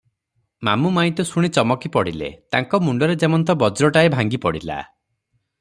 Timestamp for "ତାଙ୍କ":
2.55-2.81